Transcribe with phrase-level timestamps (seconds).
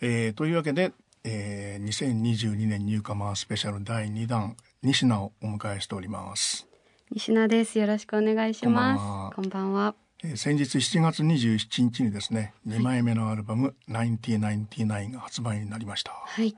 [0.00, 0.92] えー、というわけで、
[1.24, 6.66] えー、2022年ニューカマースペシャル第2弾西名をお迎えしております。
[7.10, 7.78] 西名です。
[7.78, 9.36] よろしくお願いします。
[9.36, 9.94] こんばんは。
[10.22, 16.12] えー、先日7月27日にですね2枚目のアルバム「1999」が発売になりました。
[16.12, 16.56] はい。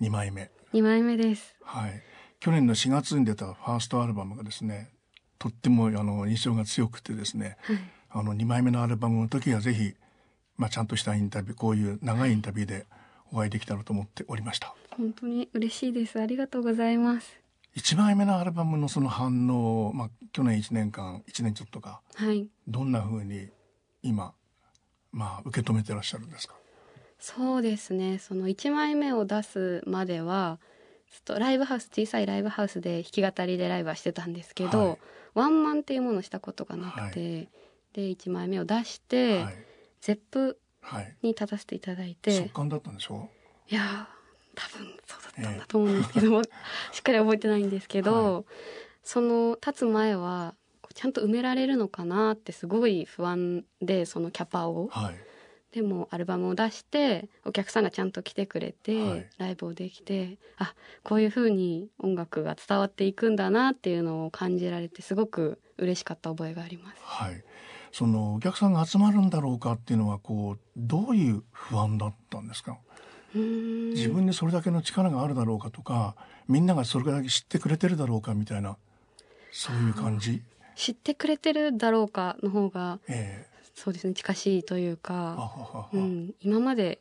[0.00, 1.56] 2枚目2枚目です。
[1.62, 2.02] はい。
[2.40, 4.90] 去年の4月に出たファーストアルバムがですね
[5.38, 7.78] とってもあの印象が強くてですね、はい、
[8.10, 9.94] あの2枚目のアルバムの時はぜひ、
[10.58, 12.86] まあ、ちゃんとしたインタビューこういう長いインタビューで
[13.32, 14.74] お会いできたらと思っておりました。
[14.90, 16.20] 本当に嬉しいです。
[16.20, 17.40] ありがとうございます。
[17.76, 23.48] 1枚目のアルバムのその反応、まあ、去年1年間1年ちょっとか、はい、どんなふうに
[24.02, 24.32] 今、
[25.12, 26.54] まあ、受け止めてらっしゃるんですか？
[27.20, 28.18] そうですね。
[28.18, 30.58] その1枚目を出すまでは
[31.10, 34.98] ちょっとライブハウス小さいライブハウスで弾き語りでライブはしてたんですけど、はい、
[35.34, 37.48] ワンマンっていうものをしたことがなくて、はい、
[37.92, 39.54] で1枚目を出して、はい、
[40.00, 40.58] ゼップ
[41.22, 43.28] に立たせていただいて、速乾だったんでしょ？
[43.68, 44.08] いや
[44.54, 46.44] 多分そうだったんだと思うんですけども、えー、
[46.94, 48.46] しっかり覚えてないんですけど、
[49.02, 50.54] その立つ前は
[50.94, 54.90] ちゃんと埋められるのかなってすごい不安でそのキャパを。
[55.70, 67.00] でもアルバムを出してお客さんがちゃんと来てくれて、はい、ライブをできてあこういうふうに音楽が伝わっていくんだなっていうのを感じられてすごく嬉しかった覚えがあります。
[67.02, 67.44] はい、
[67.92, 72.78] そのお客さんが集まるんだろうかっていうのはこうどういう不安だったんですか？
[73.34, 76.16] 自分にそれだけの力があるだろうかとか
[76.48, 78.76] みんながそれだけ知ってくれてるだろうかみたいな
[79.52, 80.42] そういう感じ？
[80.76, 87.00] 知ってくれてるだろうかの方が、えそうですね近しいというか、うん、今まで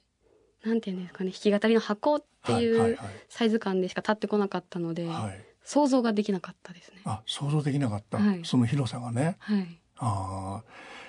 [0.65, 2.97] なんていうんですかね弾き語りの箱っていう
[3.29, 7.01] サイズ感でしか立ってこなかったので、はい、想像ができなかったですね。
[7.05, 9.37] あ想像できなかった、はい、その広さがね。
[9.39, 10.63] はい、あ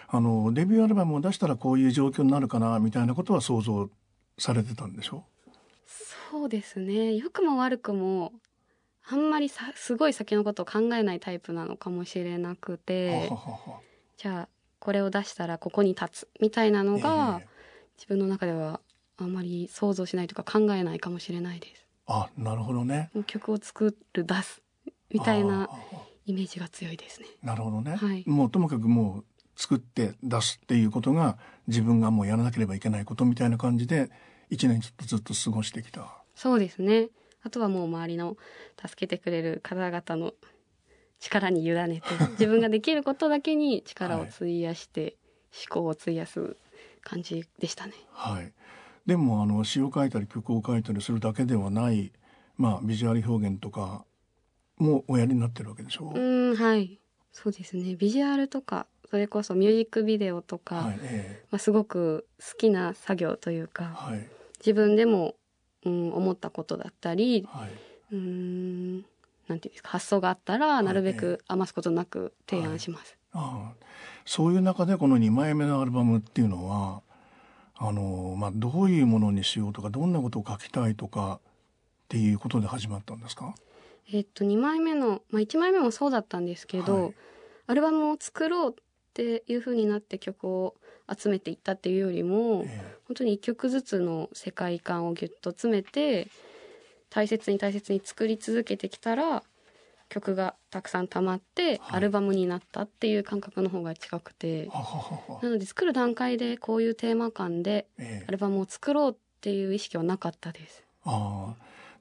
[0.09, 3.91] あのデビューアルバムを出したらこういう状況になるかなみたいなことは想像
[4.39, 5.25] されてたんでしょ？
[6.31, 7.15] そうですね。
[7.15, 8.33] 良くも悪くも
[9.11, 13.31] あんまりさすごい先のことを考えないタイプなのかもしれなくて
[14.17, 14.49] じゃあ
[14.79, 17.41] これを出したらここに立つみたいなのが、
[17.97, 18.81] 自分の中では
[19.17, 21.87] あんまり想像しないとか考えないかもしれないです。
[22.07, 23.11] あなるほどね。
[23.27, 24.63] 曲を作る出す
[25.11, 25.69] みたいな
[26.29, 27.27] イメージが強いですね。
[27.43, 27.97] なるほどね。
[27.97, 29.25] はい、もうともかくもう
[29.57, 34.11] 作って出すっていうことが自分がもうやらなければいけないことみたいな感じで
[34.51, 36.07] 一年ちょっとずっと過ごしてきた。
[36.35, 37.09] そうですね。
[37.43, 38.37] あとはもう周りの
[38.81, 40.35] 助けてくれる方々の
[41.19, 42.03] 力に委ねて
[42.33, 45.17] 自分ができることだけに力を費やして、はい、
[45.71, 46.57] 思考を費やす
[47.03, 47.95] 感じでしたね。
[48.13, 48.53] はい、
[49.07, 52.13] でもあの詩を書いたり曲を書いたりするだけではない、
[52.59, 54.05] まあ、ビジュアル表現とか
[54.79, 56.13] もおやりになってるわけでしょ？
[56.15, 56.99] ううんはい。
[57.33, 57.95] そうですね。
[57.97, 64.27] ビジュアルとかそれこそミュージックビデオとか、はいえまあ、すごく好きな作業というか、はい、
[64.61, 65.35] 自分でも、
[65.85, 67.71] うん、思ったことだったり、はい、
[68.13, 68.97] うん
[69.47, 73.17] なんていうんですか発想があったらなるべく余すことなく提案します。
[73.33, 73.73] はい、あ
[74.27, 77.01] そういう中でこの2枚目のアルバムっていうのは
[77.77, 81.49] あの、まあ、どういうものにしようとかどんなことを書きたいとかっ
[82.09, 83.55] ていうことで始まったんですか？
[84.13, 87.15] えっと2枚目の、まあ、1枚目もそうだったんですけど、はい、
[87.67, 88.75] アルバムを作ろうっ
[89.15, 90.75] ていうふうになって曲を
[91.13, 96.29] 集めていったっていうよりも、えー、本当に1曲ずつの世界観をぎゅっと詰めて
[97.11, 99.43] 大切に大切に作り続けてきたら
[100.09, 107.87] 曲がたくさん溜まってアルバムになったっていう感覚の方が近くて、はい、なので作る段階でこういうテーマ感で
[108.27, 110.83] アルバムを作ろうっていう意識はなかったです。
[111.05, 111.55] あ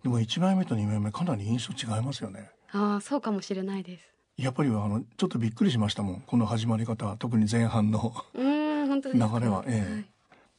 [0.08, 2.50] でも1枚目と2枚目かなり印象違いますよね。
[2.72, 4.08] ああそうかもしれないです。
[4.38, 10.06] やっぱりあのちょっとびっくりしましたもんこの始まり方特に前半の流れは、ええ、はい、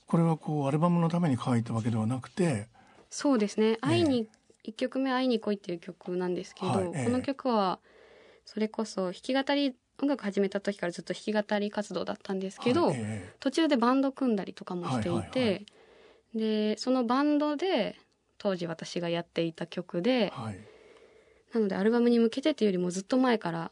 [0.07, 2.67] これはこうアルバムのために書いたわけではなくて
[3.09, 4.29] そうですね「愛に
[4.67, 7.79] 1曲目「会いに来い」っていう曲なんですけど、はいえー、この曲は
[8.45, 15.67] それこそ弾き語り音楽始めた時からずっと弾き語り活動だったんですけど、はいえー、途中でバンド組んだりとかもしていて、
[16.35, 17.97] でそのバンドで
[18.39, 20.59] 当時私がやっていた曲で、はい、
[21.53, 23.71] なのでアルバムに向けてっていうよりもずっと前から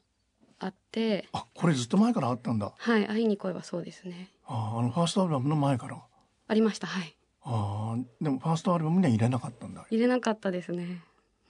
[0.58, 2.72] あってあこれずっと前からあったんだ。
[2.76, 4.30] はい「会いに来い」はそうですね。
[4.46, 6.02] ああのファーストアルバムの前から。
[6.48, 7.16] ありましたはい。
[7.42, 9.86] ああでもファーストアルバムには入れなかったんだ。
[9.90, 11.02] 入れなかったですね。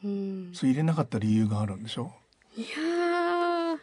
[0.04, 0.50] うん。
[0.54, 2.12] そう入れなかった理由があるんでしょ？
[2.56, 3.78] いや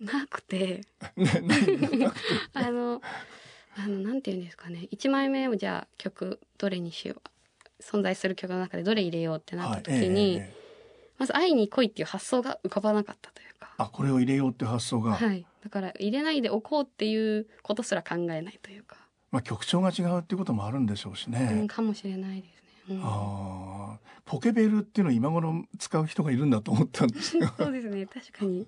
[0.00, 0.80] なくて。
[2.54, 3.00] あの
[3.76, 4.88] あのなんていうんですかね。
[4.90, 7.22] 1枚目をじゃあ曲どれにしよう
[7.80, 10.60] 存在する曲の中でどれ入れようってなった時に、はいええ
[11.20, 15.12] まず「会いに来い」っていう発想が浮かばなかったというかあこれを入れようっていう発想が？
[15.12, 18.96] はいだから入れないでおこうっていうことすら考えないというか
[19.30, 21.48] まあ曲調が違うっていうこともあるんでしょうしね。
[21.52, 22.96] うん、かもしれないですね。
[22.96, 27.54] うん、ああ、ポケベルっていうのを今頃使う人がいるんだと思ったんですが。
[27.58, 28.06] そうですね。
[28.06, 28.66] 確かに。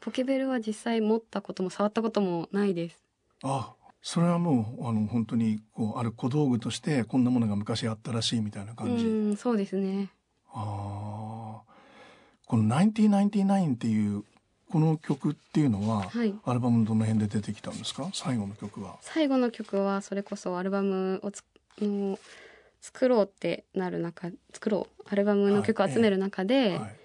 [0.00, 3.04] ポケベルは実際持ったことも触ったこともないです。
[3.42, 9.04] あ、それはもうあの本当にこうある小道具としてこんなものが昔あったらしいみたいな感じ。
[9.04, 10.08] うん、そうですね。
[10.52, 11.72] ああ、
[12.46, 14.24] この1999っていう
[14.70, 16.34] この曲っていうのは、はい。
[16.44, 18.08] アルバムのどの辺で出てきたんですか？
[18.12, 18.96] 最後の曲は。
[19.02, 21.44] 最後の曲はそれこそアルバムをつ
[21.80, 22.18] の
[22.80, 26.96] 作ろうってなる中作ろうアルバムの曲を集める中で、はい。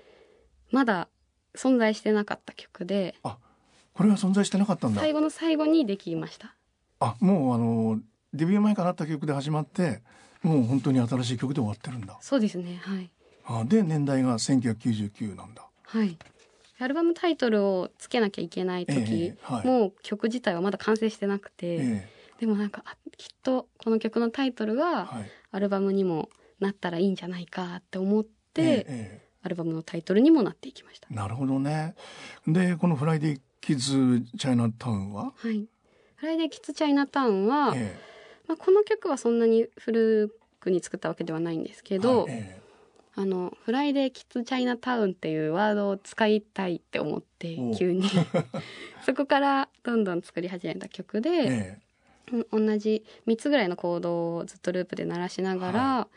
[0.72, 1.10] まだ
[1.56, 5.02] 存在してなかった曲でこれは存在してなかったんだ。
[5.02, 6.55] 最後の最後にできました
[7.06, 8.00] あ、もうあの
[8.34, 10.02] デビュー前からあった曲で始まって、
[10.42, 12.18] もう本当に新しい曲で終わってるんだ。
[12.22, 13.10] そうですねはい
[13.48, 15.68] あ、で年代が1999なんだ。
[15.84, 16.18] はい
[16.78, 19.68] アルバムタイトルをつけなきゃいけない時、ええはい。
[19.68, 22.10] もう曲自体はまだ完成してなくて、え
[22.40, 25.32] でもなんかあきっとこの曲のタイトルえがはい。
[25.52, 26.30] アルバムにも
[26.60, 31.94] なったらいいんじゃないかって思って、えええアルバムのタイトルにもなっていきましたえなるほどね。
[32.48, 35.66] でこのフライデーキッズチャイナタウンは、はい
[36.16, 37.98] フライデーキッズチャイナタウンは、え
[38.48, 42.62] まあ、この曲はそんなに古くに作ったわけではないんですけえど、はいえ
[43.18, 48.04] あのフライデーキッズチャイナタウンっていうワードを使いたいって思ってお急に。
[49.06, 51.80] そこからどんどん作り始めた曲えで、え
[52.52, 56.08] うん同じ3つぐらいのコードをずっとループで鳴らしながら、は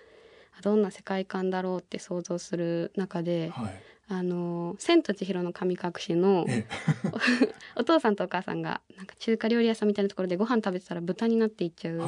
[0.58, 3.82] あどんな世界観だろうって想像する中えではい。
[4.08, 6.66] 「あの千と千尋の神隠し」のえ
[7.76, 11.98] お父さんとお母さんがなんか中華料理屋さんみたいなところでご飯食べてたら豚になっていっちゃえう。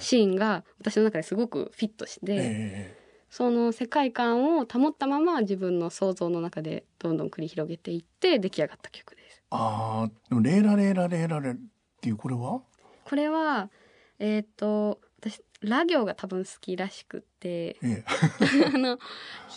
[0.00, 3.02] シーンが私の中ですごくフィットして、ええ
[3.32, 9.42] その世界観を保ったまま自分の想像の中でどんどん繰り広げていって出来上がった曲です。
[9.48, 11.56] ああ、でもレーラレーラレーラレっ
[12.02, 12.60] ていうこれは？
[13.04, 13.70] これは
[14.18, 15.11] えっ、と私
[15.62, 18.04] ラ行が多分好きらしくってえ
[18.74, 18.98] あの弾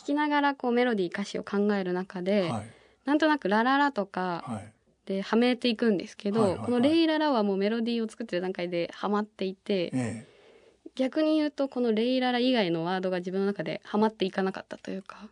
[0.05, 2.69] きながらこうメロディー歌詞を考える中えで、はい
[3.05, 4.71] なんとなく「ラララ」とかはい。
[5.05, 10.27] ではめていくんですけど、はいはいはいこの「レイララ」はもうメロディーを作ってる段階ではまっていてえ
[10.95, 15.29] 逆に言うとこの「レイララ」以外のワードが自分の中ではまっていかなかったというか。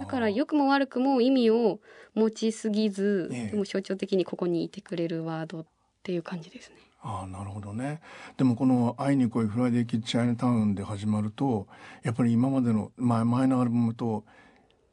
[0.00, 1.80] だから良くも悪くも意味を
[2.14, 5.66] 持ちすぎず、ええでも象徴的にここにいてくれるワードっ
[6.02, 6.76] ていう感じですね。
[7.04, 8.00] ああなるほどね。
[8.38, 11.68] でもこの「会いに来いフライデーキッズチャイナタウン」で始まると
[12.02, 14.24] やっぱり今までの前前のアルバムと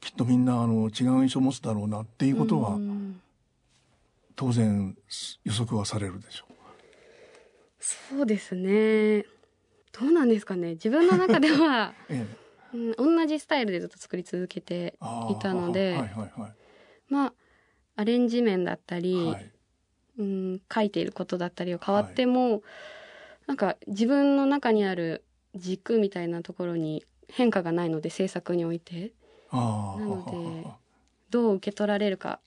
[0.01, 3.21] きっとみんなあの違う印象を持つだろうなっていうことはうん。
[4.35, 4.97] 当然
[5.43, 6.45] 予測はされるでしょ
[7.79, 9.23] そうですね。
[9.91, 10.71] どうなんですかね。
[10.71, 12.13] 自分の中では、う。
[12.13, 12.27] え
[12.73, 14.95] え、うん、同じスタイルでずっと作り続けて
[15.29, 16.55] いたのではいはいはい。
[17.07, 17.33] まあ
[17.95, 19.51] アレンジ面だったり、はい
[20.17, 22.63] うん、書いていることだったりは変わっても、
[23.47, 25.23] なんか自分の中にある
[25.55, 29.13] 軸みたいなところに変化がないので制作において。
[29.51, 30.23] なの
[30.63, 30.67] で
[31.29, 32.39] どう受け取られるか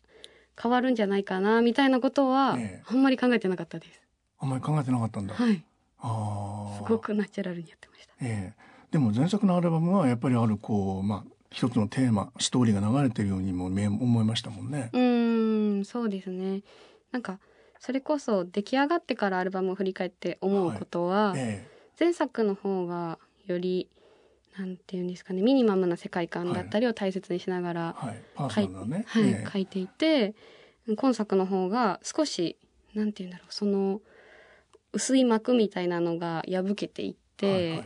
[0.61, 2.83] 変わるんじゃないかなみたいなことはええ。
[2.87, 4.01] あんまり考えてなかったです。
[4.39, 5.35] あんまり考えてなかったんだ。
[5.35, 5.65] はい、
[5.99, 8.15] ああすごくナチュラルにやってました。
[8.21, 8.63] ええ。
[8.91, 14.91] でも前作のアルバムはやっぱりあるこうまあ一つのテーマストーリーが流れてるようにも思いましたもんね。
[14.93, 16.63] うーんそうですね。
[17.11, 17.39] なんか
[17.79, 21.67] それこそ出来上がってからアルバムを振り返って思うことは、え
[21.99, 23.89] 前作の方がより
[24.59, 28.23] なんていうんですかねミニマムな世界観だったりを大切にしながえら、はい。
[28.37, 28.71] はい。
[29.17, 29.49] ええ。
[29.53, 30.35] 書いていて
[30.97, 32.57] 今作の方が少し
[32.95, 34.01] なんていうんだろうその
[34.93, 37.83] 薄い膜みたいなのが破けていって、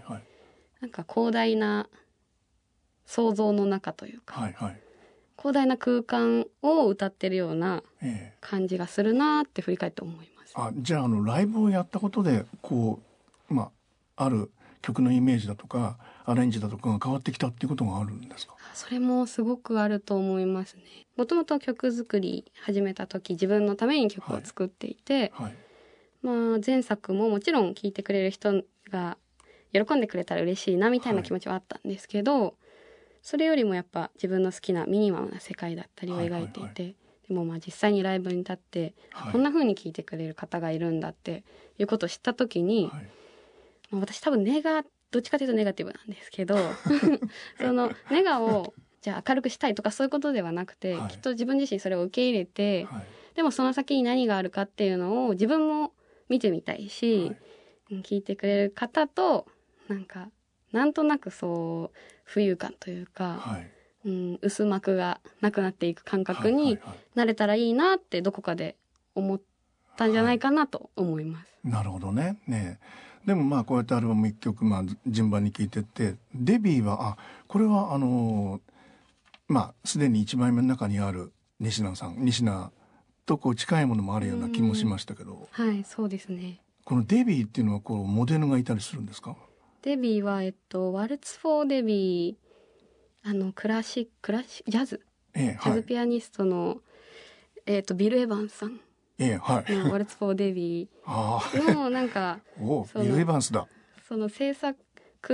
[0.80, 1.88] なんか広大な
[3.06, 4.87] 想像の中というか、はいはい。
[5.38, 10.52] 広大な空間を歌ってるようなええ感じがするなって振り返って思います。
[10.56, 13.00] あじゃああのライブをやったことでこ
[13.50, 13.70] うま
[14.16, 14.50] あある
[14.82, 18.54] 曲のイメージだとかアレンジだとかが変わってきたっていうことがあるんですか？
[18.74, 20.82] それもすごくあると思いますね。
[21.16, 25.54] もともと曲作り始めた時自分のために曲を作っていて、はい
[26.20, 29.16] まあ前作ももちろん聴いてくれる人が
[29.72, 32.54] 喜んでくれたら嬉しいなみたいな気持ちはあったんですけど、
[33.22, 36.94] それよりもやっぱ自分の好きなミニマムな世界だったりを描いていて、
[37.28, 39.32] でもまあ実際にライブに立って、はい。
[39.32, 41.44] こんな風に聴いてくれる方がいるんだって
[41.78, 43.02] いうことを知った時に、はい。
[43.90, 46.56] まあ、私多分ネガどっちかというとネガティブなんですけど
[47.58, 51.10] そのネガをじゃあ明るくしたいとかそういうことではなくて、はい。
[51.10, 53.02] きっと自分自身それを受け入れて、はい。
[53.34, 55.92] でもその先に何があるかっていうのを自分も
[56.28, 57.36] 見てみたいし、
[57.88, 59.46] 聞いてくれる方と
[59.88, 60.28] なんか
[60.72, 63.70] なんとなくそう浮遊感というか、はい。
[64.04, 66.98] うん、薄膜がなくなっていく感覚にはいはいはい。
[67.16, 68.76] なれたらいいなってどこかで
[69.14, 69.40] 思っ
[69.96, 71.48] たんじゃないかなと思います。
[71.64, 72.38] なるほどね。
[72.46, 72.78] ね
[73.26, 78.60] でもまあこうやってアルバム一曲まあ順番に聴いてってデビーはあこれはあの
[79.48, 82.70] まあすでに1枚目の中にある西名さん西名
[83.26, 86.60] とこう近いものもあるような気もしましたけど、はいそうですね。
[86.84, 89.36] このデビーっていうのはこうモデルがいたりするんですか？
[89.82, 95.00] デビーはえっとワルツ・フォー・デビーあのクラシッククラシジャズ。
[95.34, 96.78] ええジャはいズピアニストの、
[97.66, 98.80] えっとビル・エヴァンスさん。
[99.18, 99.72] ええはい。
[99.72, 103.66] のワルツ・フォー・デビ あーのなんかあ おビル・エヴァンスだ。
[104.08, 104.78] その制作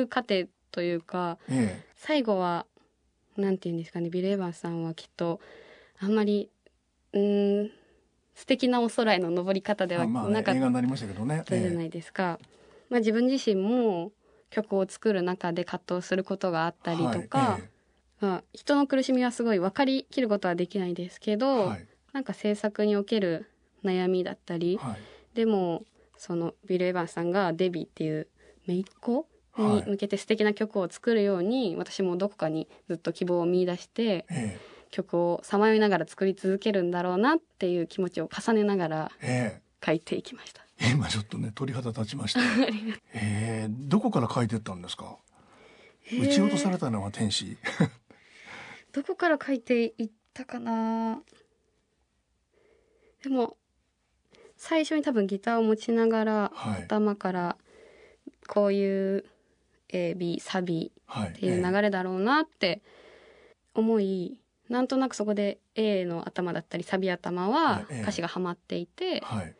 [0.08, 1.84] 過程というかええ。
[1.94, 2.66] 最後は
[3.36, 5.40] なんて言うんですかねビル・エヴァンスさんはきっと
[5.98, 6.50] あんまり
[7.12, 7.70] うーん
[8.34, 11.42] 素敵なお空への登り方ではあまあねなかっ映画になりましたけどね。
[11.46, 12.38] たじゃないですか、
[12.90, 14.12] まあ、自分自身も
[14.54, 17.68] 曲を作る中で葛藤することがあったりとか、はいえ
[18.20, 21.87] まあ、人の苦しみはすごい分かりきることはできないですけえど、はい。
[22.12, 23.50] なんか制作における
[23.84, 25.37] 悩みだったり、はい。
[25.37, 25.82] でも
[26.16, 28.28] そのビル・エヴァンスさんがデビーっていう
[28.68, 29.26] 姪っ子
[29.58, 34.58] に向けて素敵な曲を作るように、私もどこかにずっと希望を見出してえ。
[34.90, 39.62] 曲をさまよいながら作り続けるんだろうなっていう気持ちを重ねながらええ。
[39.84, 40.63] 書いていきました。
[40.81, 42.40] え 今ちょっとね鳥肌立ちました。
[43.14, 45.16] ええどこから書いてったんですか？
[46.12, 47.57] 撃ち落とされたのは天使。
[48.93, 51.23] どこから書いていったかな？
[53.23, 53.57] でも
[54.57, 56.83] 最初に多分ギターを持ちながらはい。
[56.85, 57.57] 頭から
[58.47, 59.25] こういう
[59.88, 61.28] AB サビはい。
[61.31, 62.83] っていう流れだろうなって
[63.75, 64.38] 思い、
[64.69, 69.54] なんとなくそこで A の頭だったりサビ頭はええ歌詞がはまっていて、はい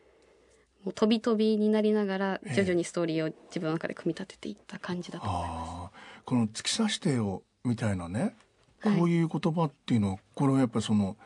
[0.85, 2.53] もう飛び飛びになりながらええ。
[2.53, 5.69] 徐々にストーリーを自分の中で組み立てていった感じだと思います。
[5.71, 5.91] ああ
[6.23, 8.35] この突き刺してよみたいなね
[8.83, 9.01] こはい。
[9.01, 11.17] ういう言葉っていうのはこれはやっぱりその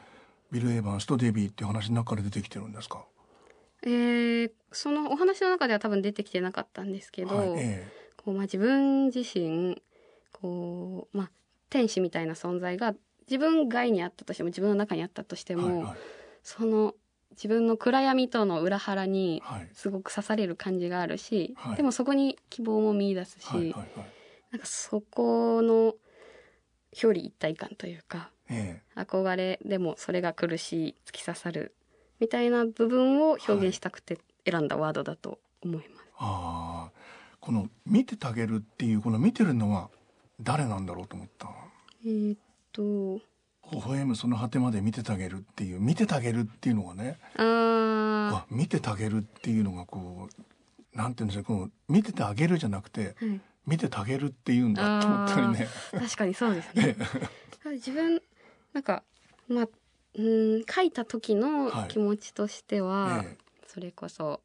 [0.52, 3.06] ビル・エヴァンスとデビーっていう話の中から出てきてるんですか？
[3.84, 7.88] えーそのお話の中では多分出てきてなかったんですけど、はいえ
[8.18, 9.82] こうまあ、自分自身
[10.32, 11.32] こう、まあ、
[11.70, 12.94] 天使みたいな存在が
[13.28, 15.98] 自分外にあったとしても自分の中にあったとしても、えはいはい。
[16.44, 16.94] その
[17.32, 19.70] 自分の暗闇との裏腹にはい。
[19.74, 21.78] すごく刺される感じがあるし、はい。
[21.78, 23.90] でもそこに希望も見出すし、はいはいはい。
[24.52, 25.96] なんかそこの
[26.94, 31.76] 表裏一体感というかえ憧れでもそれが苦しい突き刺さる
[32.20, 34.18] みたいな部分を表現したくて
[34.50, 36.06] 選んだワードだと思います。
[36.18, 36.92] ああ
[37.40, 39.90] この見ててあげるっていうこの見てるのは
[40.42, 41.50] 誰なんだろうと思った
[42.06, 42.40] えーっ
[42.74, 43.22] と
[43.72, 55.68] 微笑むその果てまで見ててあげるっていう見ててあげるっていうのがねああ見ててあげるっていうのがこうなんていうんですかこの見ててあげるじゃなくてー、はい、見ててあげるっていうんだと思ったりね。
[55.92, 56.96] 確かにそうですね。
[57.74, 58.22] 自分
[58.74, 59.04] なんか
[59.48, 59.68] まあ
[60.16, 64.42] うん書いた時のはい気持ちとしては、えそれこそ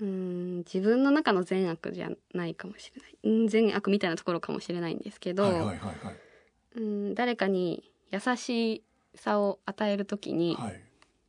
[0.00, 3.16] うん自分の中の善悪じゃないかもしれない。
[3.24, 6.16] うん善悪みたいなところかもしれないんですけど、えはいはいはいはい。
[6.76, 8.82] うん誰かに優し
[9.14, 10.80] さを与える時に、はい。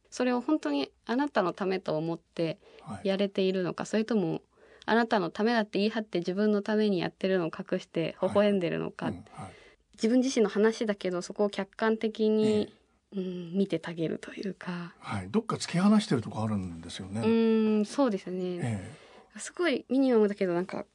[0.10, 3.08] それを本当にあなたのためと思ってはい。
[3.08, 4.42] やれているのかそれとも
[4.86, 9.52] あなたのためだって言い張って自分のためにやってるのを隠して微笑んでるのか、うんはい。
[9.94, 12.72] 自分自身の話だけどそこを客観的に、
[13.14, 14.94] うん、見てたげるというか。
[15.00, 17.22] はい、どっか突き放してるとこあるんですよね。
[17.22, 18.94] うーんそうですね、え
[19.40, 20.86] すごいミニマムだけどなんか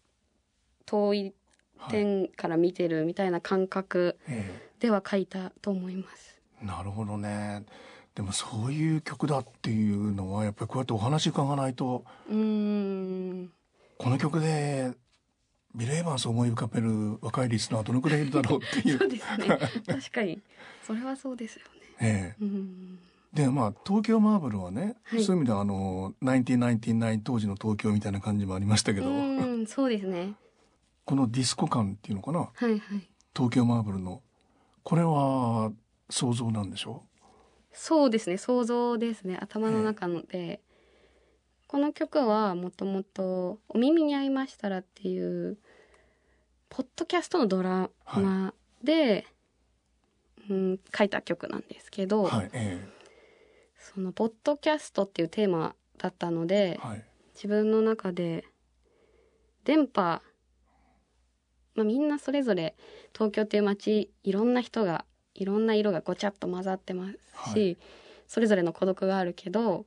[0.86, 1.34] 遠い
[1.90, 6.36] 点から見てるみたいな感覚えでは書いたと思います。
[6.60, 7.64] えなるほどね。
[8.16, 13.52] でもそういう曲だっていうのはやっぱりこうやってお話伺わないとうーん。
[13.96, 14.90] この曲で
[15.76, 18.98] ビル・エヴァンスを思い浮かべる若いリスナーはどのくらいいるだろうっていう。
[18.98, 19.08] そう。
[19.08, 19.46] ですね。
[19.86, 20.42] 確かに。
[20.84, 21.70] それはそうですよね。
[22.02, 22.42] ええ。
[22.42, 22.98] うん。
[23.32, 25.22] でまあ東京マーブルはね、はい。
[25.24, 30.34] そういう意味ではあの1999当時の東京みたいな感じもありましたけうど、んそうですね。
[31.04, 32.40] このディスコ感っていうのかな。
[32.40, 32.80] はいはい。
[33.34, 34.20] 東京マーブルの
[34.82, 35.72] これは
[36.10, 37.02] 想像なんでしょ？
[37.72, 38.36] そうですね。
[38.36, 39.38] 想像ですね。
[39.40, 40.60] 頭の中ので、
[41.66, 45.56] この曲はもともと「お耳に合いましたら」っていう
[46.68, 49.26] ポッドキャストのドラマで、
[50.50, 52.86] うん、書いた曲なんですけど、はいえ
[53.78, 57.04] そのポッドキャストっていうテーマだったのでえはい。
[57.34, 58.44] 自分の中で
[59.64, 60.20] 電波、
[61.74, 62.74] まあ、みんなそれぞれ
[63.14, 67.08] 東京っていう街いろんな人がいろんな色がごちゃっと混ざってま
[67.44, 67.86] すし、は
[68.26, 69.86] それぞれの孤独があるけど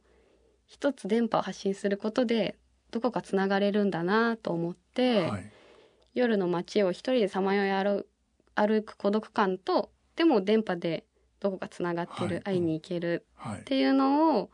[0.65, 2.55] 一つ電波を発信することで
[2.91, 5.51] どこかつながれるんだなと思って、はい。
[6.13, 8.07] 夜の街を一人でさまよい歩
[8.55, 11.03] 歩く孤独感とでも電波で
[11.41, 12.43] どこかつながってる、はい。
[12.43, 13.59] 会いに行けるはい。
[13.59, 14.49] っていうのを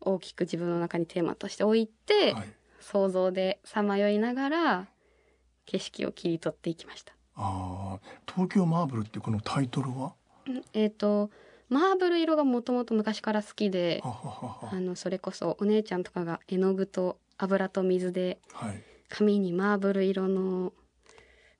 [0.00, 2.48] 大きく自分の中にテーマとして置いて、はい。
[2.80, 4.88] 想像でさまよいながら
[5.66, 7.12] 景色を切り取っていきました。
[7.36, 10.14] ああ、東京マーブルってこのタイトルは？
[10.72, 11.30] えっ、と
[11.68, 18.82] マーブル色がもともと昔から好きであのそれこそお姉ちゃんとかが絵の具と油と水ではい。
[19.08, 20.72] 紙にマーブル色の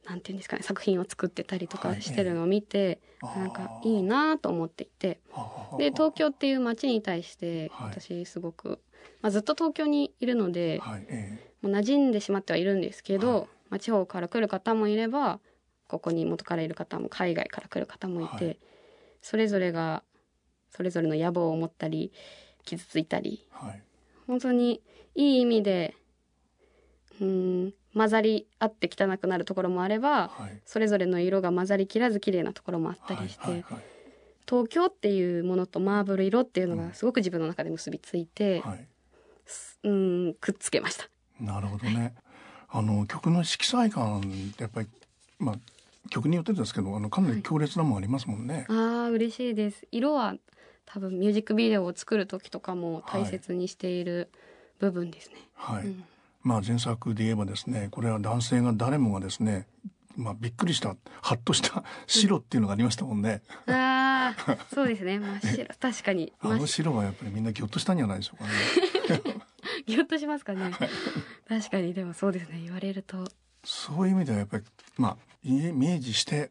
[0.06, 5.18] なんていうんですかね作品を作ってたりとかしてるのを見て、はいなんかいいなと思っていて
[5.78, 8.80] で東京っていう街に対してはい私すごく、
[9.22, 11.06] まあ、ずっと東京にいるので、はい。
[11.08, 15.40] えもう馴染んでしまってはいるんですけど、はいまあ、地方から来る方もいれば
[15.88, 18.58] ここに元からいる方も海外から来る方もいて、はい
[19.20, 20.02] それぞれが
[20.70, 22.12] それぞれの野望を持ったり
[22.66, 23.82] 傷ついたりえはい。
[24.26, 24.82] 本当に
[25.14, 25.94] いい意味で
[27.20, 30.60] うーん混ざり合って汚くなるところもあればはい。
[30.66, 33.64] それぞれの色が混ざりきらず綺麗なところもあったりして、はいはい
[34.46, 38.70] 東京っていうものとマーブル色っていうのがすごく自分の中で結びついて、はい。
[38.72, 38.88] はい。
[39.84, 41.08] うーんくっつけました。
[41.40, 42.14] なるほどね。
[42.76, 44.22] あの曲の色彩感っ
[44.56, 44.88] てやっぱり
[45.38, 45.56] まあ
[46.10, 48.66] 曲によってですけどあのかなり強烈なもんありますもんね。
[48.68, 49.86] ああ嬉しいです。
[49.92, 50.34] 色は
[50.84, 54.28] 多分ミュージックビデオを作る時とかも大切にしている
[54.80, 55.86] 部分ですね、はい。
[55.86, 56.04] うん。
[56.42, 59.68] まあ前作で言えばですねこれは男性が誰もがですね
[60.16, 63.42] まあびっくりしたハッとした白っていうのがありましたもんね。
[63.68, 65.20] ああそうですね。
[65.20, 65.68] 真っ白。
[65.78, 66.32] 確かに。
[66.42, 69.44] あの白はやっぱりみんなギョッとしたんじゃないでしょうかね。
[69.86, 70.72] ギョッとしますかね。
[71.48, 72.60] 確かにでもそうですね。
[72.62, 73.24] 言われると。
[73.64, 74.64] そういう意味ではやっぱり
[74.96, 76.50] まあイメージして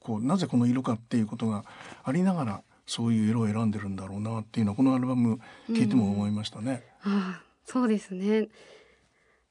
[0.00, 1.64] こうなぜこの色かっていうことが
[2.02, 6.84] ありながらそういう色を選んでるんだろうなっていうのはこのアルバム聞いても思いましたね。
[7.02, 8.48] ああそうですね。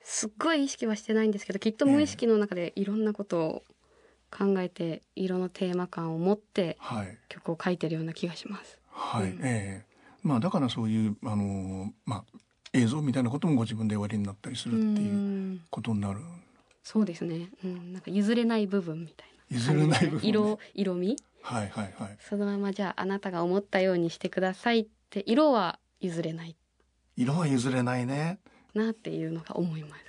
[0.01, 3.63] すっごい意識はしてないんですけどきっと無意識の中でいろんなことを
[4.31, 7.17] 考えて色のテーマ感を持ってはい。
[7.29, 8.79] 曲を書いてるような気がします。
[8.89, 9.45] はい、うん。
[9.45, 9.85] ええ。
[10.23, 12.25] まあだからそういうあのーまあ
[12.77, 15.61] 映像みたいなこともご自分でおやりになったりするっていううん。
[15.69, 16.19] ことになる。
[16.83, 19.57] そうですね、うん、なんか譲れない部分みたいな。
[19.57, 20.21] 譲れない部分。
[20.21, 21.15] ね色色味？
[21.41, 22.17] はいはいはい。
[22.19, 26.55] そのままじゃああなたが思ったようにしてくださいって色は譲れない。
[27.15, 28.39] 色は譲れないね。
[28.73, 30.07] なっていうのが思います。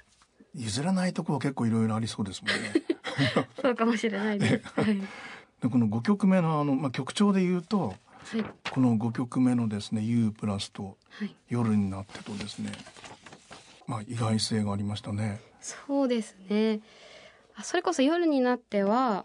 [0.54, 2.72] 譲れないところ結構いろいろありそうですもんね。
[3.62, 4.64] そうかもしれないです。
[4.80, 4.96] はい、
[5.62, 7.94] でこの5曲目のあの、まあ、曲調で言うと
[8.36, 8.44] はい。
[8.70, 12.72] この5曲目のですね「U プラス」とはい、「夜になって」とですね
[13.86, 15.40] まあ意外性がありましたね。
[15.60, 16.80] そうですね。
[17.56, 19.24] あそれこそ夜になっては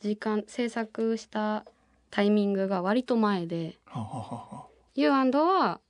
[0.00, 1.64] 時間制作した
[2.10, 5.80] タイミングが割と前ではは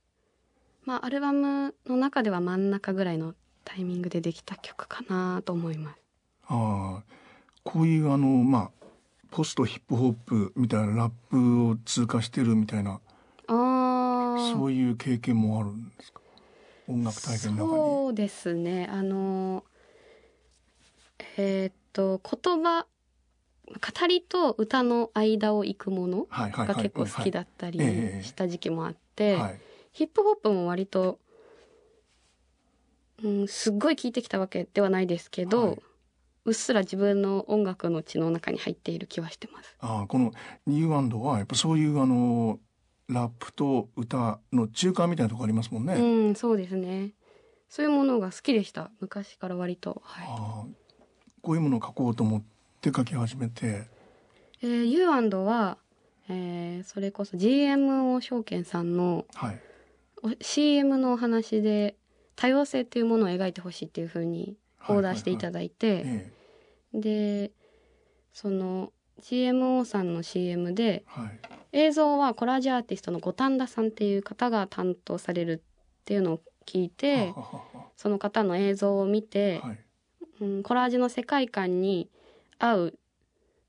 [0.85, 5.99] まあ、アルバムの中では真ん中ぐらいのタイミングでできた曲かなと思います。
[6.47, 7.03] ああ
[7.63, 8.84] こういうあのまあ
[9.35, 13.01] ポストヒップホップみたいなラップを通過してるみたいな
[13.49, 16.21] そういう経験もあるんですか？
[16.87, 17.83] 音楽体験の中に。
[17.83, 18.87] そうですね。
[18.89, 19.65] あの
[21.35, 22.87] えーっと言葉
[23.67, 27.79] 語りと歌の間を行くものが結構好きだったり
[28.23, 29.59] した時期もあって、はい。
[29.91, 31.19] ヒップホップも割と、
[33.21, 35.81] うん、すっごい聴いてきたわけではないですけど、はい
[36.45, 39.75] うっすら自分の音楽の血の中に入っている気はしてます。
[39.79, 40.31] ああこの
[40.65, 42.59] ニューアンドはやっぱそういうあの
[43.07, 45.95] ラップと歌の中間みたいなとこありますもんね。
[45.95, 47.11] うん、そうですね。
[47.67, 48.91] そういうものが好きでした。
[48.99, 50.01] 昔から割と。
[50.05, 50.27] はい。
[50.27, 50.85] ああ
[51.41, 52.43] こういうものを書こうと思っ
[52.81, 53.87] て書き始めて
[54.61, 55.77] えー、ユーアンドは、
[56.27, 59.59] えーそれこそ GMO 証券さんのはい
[60.23, 61.95] お CM のお話で
[62.35, 64.57] 多様性っていうものを描いてほしいっていうふうに
[64.89, 66.31] オーダーしていただいて、え
[66.93, 67.51] で
[68.33, 71.39] その GMO さんの CM でえはい。
[71.71, 77.33] 映像はコラージュアーティストの五反田さんっていう方が担当されるっていうのを聞いて
[77.97, 79.79] その方の映像を見て、はい。
[80.41, 82.09] うん、コラージュの世界観に
[82.59, 82.99] 合う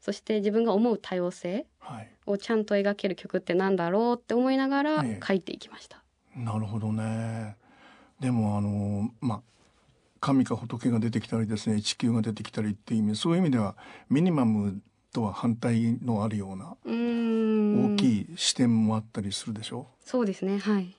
[0.00, 2.10] そして自分が思う多様性はい。
[2.26, 5.26] をちゃんと描ける曲ってなんだろうって思いながらええ。
[5.26, 6.02] 書いていきました。
[6.36, 7.56] なるほどね。
[8.20, 9.42] でもあのまあ
[10.20, 13.76] 神か仏が出てきたりですね地球が出てきたりっていう意味そういう意味では
[14.08, 14.80] ミニマム
[15.12, 19.86] とは反対のあるような大きい視点もあったりするでしょ？
[20.00, 20.96] そうですねはい。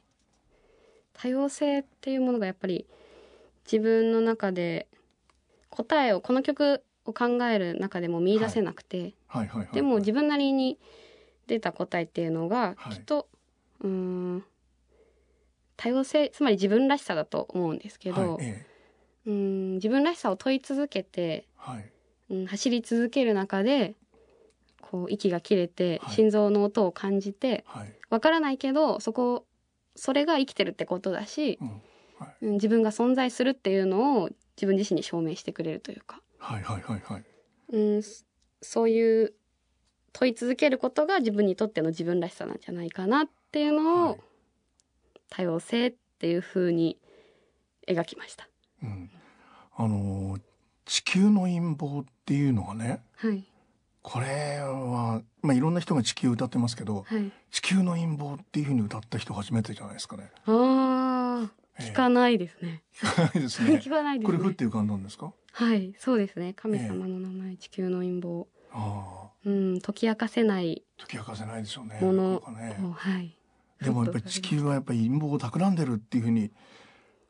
[1.14, 2.86] 多様性っていうものがやっぱり
[3.66, 4.88] 自分の中で
[5.70, 9.48] 答えをこの曲を考える中でも見出せなくて、はい。
[9.48, 9.58] はい。
[9.60, 9.68] はい。
[9.74, 10.78] でも自分なりに
[11.48, 12.94] 出た答えっていうのがはい。
[12.96, 13.28] きっと、
[13.82, 14.44] うーん
[15.76, 18.46] 多様性つまり自分らしさだと思うんですけど、はい。
[18.46, 18.67] ええ
[19.28, 21.92] うーん自分らしさを問い続けて、はい。
[22.30, 23.96] うん、走り続ける中で
[24.82, 26.16] こう息が切れてはい。
[26.16, 27.94] 心臓の音を感じてはい。
[28.10, 29.46] わからないけどそこ
[29.96, 31.68] それが生きてるってことだしうん
[32.20, 32.46] はい。
[32.46, 37.24] うん自分が存在するっていうのを自分自身に証明してくれるというか、はいはいはいはい。
[37.74, 38.24] うん、そ
[38.62, 39.34] そういう
[40.14, 44.20] 問い続けることが自分にとっての自分らしさなんじゃないかなっていうのを、はい。
[45.30, 46.98] 多様性っていう風に
[47.88, 48.48] 描きました。
[48.82, 49.10] うん、
[49.78, 50.38] あの
[50.86, 53.44] 地球の陰謀っていうのがねはい
[54.02, 60.32] これは、まあ、いろんな人が地球を歌ってますけどはい、地球の陰謀っていうふうに歌った人初めてじゃないですかね。
[60.46, 62.82] あーええ聞かないですね。
[62.96, 63.90] 聞かないですね 聞。
[63.90, 64.38] かないですね。
[64.38, 65.32] これ降って浮かんだんですか？
[65.52, 66.54] はい、そうですね。
[66.54, 68.48] 神様の名前、地球の陰謀。
[68.72, 72.00] ああうん、解き明かせない解き明かせないでしょうね。
[72.02, 73.38] ものねを、はい。
[73.82, 76.52] でもやっぱり地球はやっぱり陰謀を企んでるっていうふうに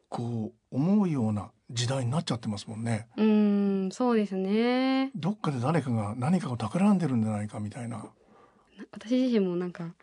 [0.09, 3.07] こう思うような時代になっちゃってますもんね。
[3.17, 5.11] うん、そうですね。
[5.15, 7.97] どっかで誰かが何かを企んでるんじゃないかみたいな。
[7.97, 9.93] な私自身もなんか、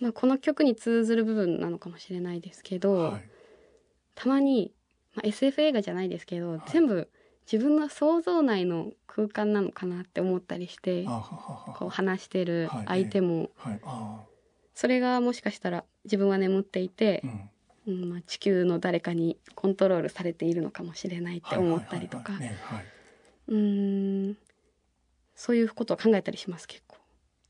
[0.00, 3.28] まあ、この曲に通ずる部分なのかもしれないですけど、はい。
[4.14, 4.72] たまに、
[5.14, 7.10] まあ、SF 映画じゃないですけど、全部
[7.50, 13.80] 自分の想像内の空間なのかなって思ったりしてこう話してるはい相手も、はい。
[13.84, 14.24] あ
[14.74, 17.28] それがもしかしたら自分は眠っていてあ。
[17.28, 17.50] う、ん。
[17.86, 22.32] うんまあ、地球の誰かにコントロールされているのかもしれないって思ったりとか。
[23.48, 24.36] うーん。
[25.36, 26.96] そういうことを考えたりします結構。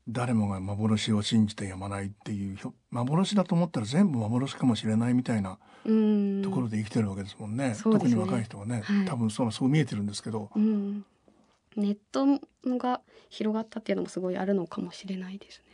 [0.09, 2.57] 誰もが幻を信じてやまないっていう
[2.91, 7.75] 幻だと思ったら全部幻かもしれないみたいなところで生きてるわけですもんね,、ね。
[7.81, 9.05] 特に若い人はね、はい。
[9.05, 11.05] 多分そうそう見えてるんですけど、うん、
[11.75, 12.25] ネット
[12.77, 15.66] が広がったっていうのもすごいあるのかもしれないですね。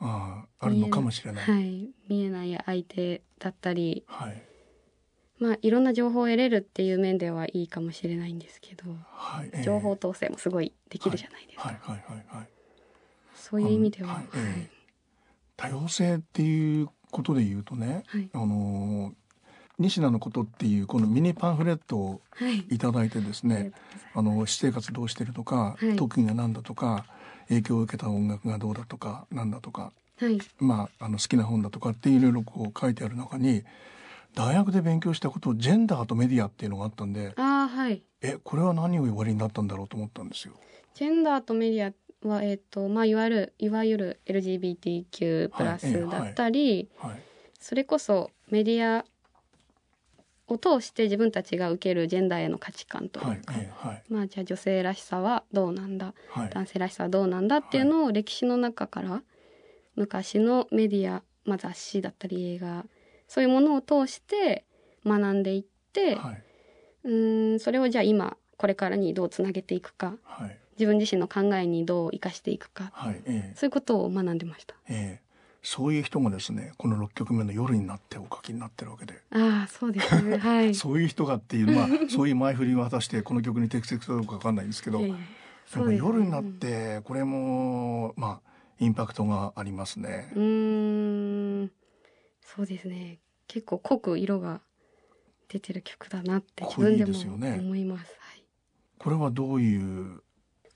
[0.00, 1.44] あああるのかもしれない。
[1.44, 4.42] はい、見えない相手だったり、はい。
[5.38, 9.62] まあいろんな情報を得れるっていう面ではいいかもしれないんですけど、はいええ。
[9.62, 11.68] 情報統制もすごいできるじゃないですか。
[11.68, 12.48] はいはいはいはい。
[13.34, 14.70] そういう意味では、あはいええ。
[15.56, 18.28] 多様性っていうことで言うとね、はい。
[18.32, 19.12] あのー
[19.76, 25.96] 西名のことっていうこのミニパンフレットをはい、いただいてですねとうございあの私生活どうしてるとか、はい。
[25.96, 27.04] 特技が何だとか
[27.48, 33.64] 影響を受けた音楽がどうだとかなんだとかはい、まあ、あの好きな本だとかっていろいろこう書いてある中に
[34.34, 38.02] 大学で勉強したことジェンダーとメディアっていうのがあったんでああはい。
[38.20, 40.54] えこれは何を言われになったんだろうと思ったんですよ。
[40.94, 47.22] ジェンダーとメディアはえっ、とまあいわゆるいわゆる LGBTQ プラはいええスだったり、はい
[47.64, 49.06] それこそメディア
[50.48, 54.02] を通して自分たちが受けるジェンダーへの価値観というはいか、ええはい。
[54.08, 56.50] まあじゃあ女性らしさはどうなんだはい。
[56.50, 59.22] 男性らしさはどうなんだっていうのを歴史の中から
[59.96, 62.84] 昔のメディア、まあ、雑誌だったり映画
[63.28, 64.64] そういうものを通して
[65.06, 66.42] 学んでいって、はい。
[67.04, 70.58] うーんそれをじゃあ今これからにどうつなげていくかはい。
[70.78, 73.56] 自分自身の考えにどう生かしていくかはいええ。
[73.56, 74.74] そういうことを学んでました。
[74.88, 75.23] ええ
[75.64, 79.14] そういう人がですねこの6曲目の「夜になって」お書きになってるわけで。
[79.30, 80.74] ああそうですねはい。
[80.76, 85.32] そういう人がっていうまあそういう前振りを果たしてこの曲に適切かどうかわかんないんですけど、いやいややっぱ
[85.66, 90.30] そうですね夜になってこれもまあインパクトがありますね。
[90.34, 91.70] うーん
[92.42, 94.60] そうですね結構濃く色が
[95.48, 97.26] 出てる曲だなって自分で濃いです
[97.76, 98.14] います。
[98.18, 98.44] はい、
[98.98, 100.22] これはどういう、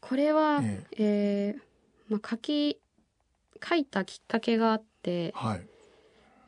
[0.01, 2.81] これは、ええーまあ、書き
[3.63, 5.67] 書いたきっかけがあって、はい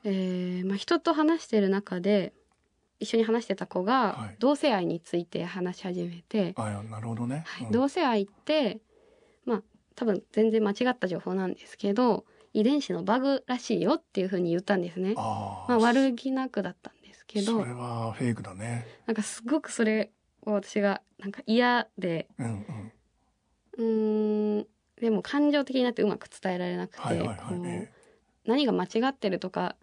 [0.04, 2.32] えーまあ、人と話してる中で
[2.98, 7.44] 一緒に話してた子がはい同性愛について話し始めて、あいやなるほどね。
[7.46, 8.78] はいうん同性愛って
[9.44, 9.62] まあ
[9.96, 15.14] 多分全然間違った情報なんですけど遺伝子のバグらしいよっていうふうに言ったんですね。
[15.16, 18.86] あまあ、悪気なくだったんですけどそれはフェイクだね。
[19.06, 20.10] なんかすごくそれ
[20.42, 22.92] を私がなんか嫌でうんうん。
[23.78, 24.66] うーん
[25.00, 27.36] でも感情的になってうまく伝えられなくて、はいはいはい。
[27.38, 27.90] こうえ
[28.46, 29.76] 何が間違ってるとか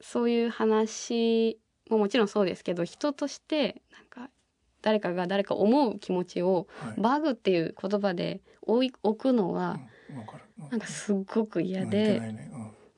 [0.00, 4.30] そういう話ももちろんそうですけど人としてなんか
[4.82, 7.00] 誰かが誰か思う気持ちをえはい。
[7.00, 9.78] バグっていう言葉で置くのは
[10.08, 10.16] うん
[10.70, 10.86] なんか。
[10.86, 12.50] すっごく嫌でないね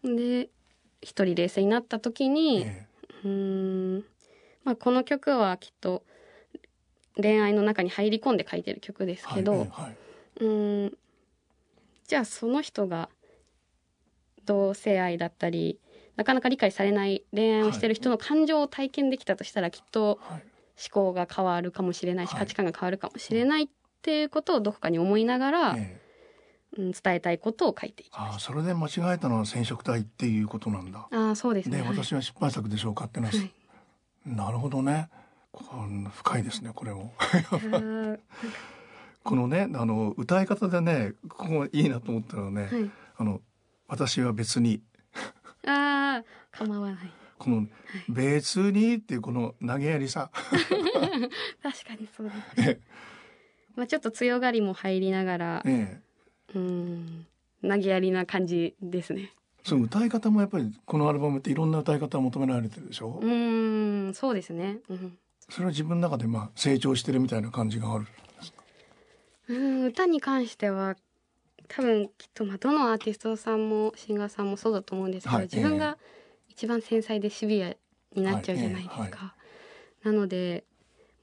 [0.03, 0.49] で
[1.03, 2.87] 一人冷静になった時うんに、え
[3.25, 4.05] うーん
[4.65, 6.03] まあ、この曲はきっと
[7.17, 9.97] 恋愛の中に入り込んで書いてる曲ですえけど、はい。
[10.41, 10.99] うーん
[12.09, 13.09] じゃあその人が
[14.45, 15.79] 同性愛だったり
[16.17, 20.43] なかなか理解されない恋愛をしてる人の感情を体験できたとしたらきっとはい
[20.81, 23.69] 思考が変わるかもしれないしはい価値観が変わるかもしれないっ
[24.01, 26.01] ていうことをどこかに思いながら、え
[26.77, 31.09] えうん、伝えたいことを書いてああそれで間違えたのは染色体っていうことなんだ。
[31.11, 31.19] た。
[31.19, 31.83] ああそうですね。
[31.85, 33.51] 私は失敗作でしょうかってのは、はい
[34.25, 35.09] なるほどね。
[35.51, 37.13] こん深いですねこれも。
[39.29, 42.91] このねあの歌い方でねここいいなと思ったのはね、はい。
[43.19, 43.43] あの
[43.87, 44.81] 私は別に。
[45.67, 47.13] あー構わない。
[47.39, 47.67] この
[48.09, 50.31] 別にっていうこの投げやりさ。
[50.33, 52.81] 確かにそうですね。
[53.77, 56.01] まあちょっと強がりも入りながら、え
[56.55, 57.27] え、うん
[57.63, 59.31] 投げやりな感じですね。
[59.63, 63.21] その歌い方もやっぱりこのアルバムっていろんな歌い方を求められてるでしょ？
[63.23, 65.19] うんそうですね、うん、
[65.51, 68.07] それは自分の中でまあ成長してるみたいな感じがある
[69.49, 70.97] うん歌に関しては
[71.69, 75.99] 多分きっとまあどのアーティストさんもシンガーさんもそうだと思うんですけど、はい、自分が
[76.49, 77.75] 一番繊細でシビア
[78.15, 78.95] になっちゃうじゃないですか。
[78.95, 79.35] はいは
[80.05, 80.65] い、なので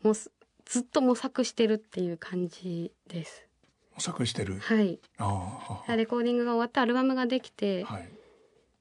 [0.04, 0.32] もうず
[0.80, 3.48] っと模索してるっていう感じです。
[3.94, 4.60] 模索してる？
[4.60, 5.00] はい。
[5.18, 5.96] ああ。
[5.96, 8.10] レコーディングが終わってアルバムができて、はい、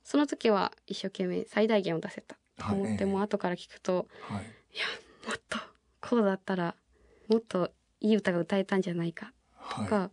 [0.03, 4.85] その時は一生懸命最大限を出せたと思って、も後から聞くと、はい、いや
[5.29, 5.59] もっと
[6.01, 6.75] こうだったら
[7.29, 9.33] もっといい歌が歌えたんじゃないか
[9.71, 10.11] とか、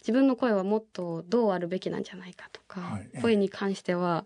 [0.00, 4.24] 自分の声はもっとどうあるべきなんじゃないかとか、はい、声に関しては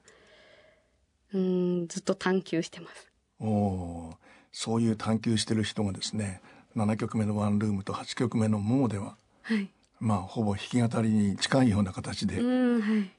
[1.33, 3.11] うんずっと探求してます。
[3.41, 4.15] お
[4.53, 6.43] そういう探求してる人がですね
[6.77, 12.43] 7曲目の「ワンルーム」と8曲目の「モー」では、はい、まあほぼ弾き語りに近いような形で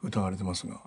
[0.04, 0.84] 歌われてますが、はい、